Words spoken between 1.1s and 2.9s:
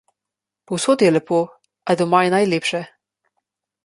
lepo, a doma je najlepše.